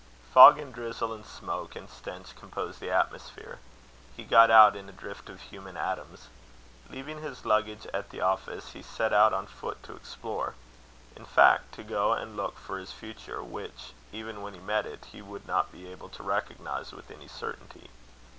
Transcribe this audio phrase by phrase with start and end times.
[0.33, 3.59] Fog, and drizzle, and smoke, and stench composed the atmosphere.
[4.17, 6.27] He got out in a drift of human atoms.
[6.89, 10.55] Leaving his luggage at the office, he set out on foot to explore
[11.15, 15.05] in fact, to go and look for his future, which, even when he met it,
[15.11, 17.91] he would not be able to recognise with any certainty.